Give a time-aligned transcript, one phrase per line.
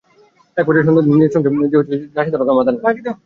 [0.57, 2.71] একপর্যায়ে সন্তানদের নিজের সঙ্গে নিয়ে যেতে চাইলে রাশিদা বেগম বাধা
[2.71, 2.77] দেন।